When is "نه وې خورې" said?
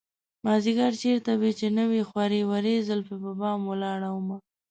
1.77-2.41